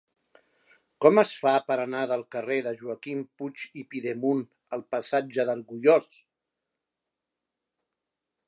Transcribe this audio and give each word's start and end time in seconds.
Com 1.05 1.19
es 1.23 1.33
fa 1.41 1.51
per 1.67 1.77
anar 1.83 1.99
del 2.11 2.23
carrer 2.35 2.57
de 2.69 2.73
Joaquim 2.79 3.21
Puig 3.41 3.67
i 3.83 3.85
Pidemunt 3.93 4.41
al 4.79 4.85
passatge 4.97 5.49
d'Argullós? 5.51 6.11